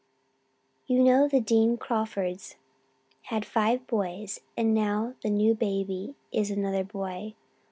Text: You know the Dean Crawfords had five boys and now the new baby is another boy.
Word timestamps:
You 0.87 0.97
know 1.03 1.27
the 1.27 1.39
Dean 1.39 1.77
Crawfords 1.77 2.55
had 3.25 3.45
five 3.45 3.85
boys 3.85 4.39
and 4.57 4.73
now 4.73 5.13
the 5.21 5.29
new 5.29 5.53
baby 5.53 6.15
is 6.31 6.49
another 6.49 6.83
boy. 6.83 7.35